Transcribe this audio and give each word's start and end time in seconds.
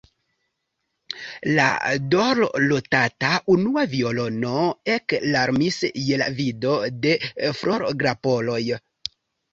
La 1.57 1.65
dorlotata 2.13 3.33
unua 3.57 3.83
violono 3.93 4.55
eklarmis 4.95 5.79
je 6.07 6.19
la 6.25 6.31
vido 6.41 6.75
de 7.05 7.15
florgrapoloj. 7.61 8.63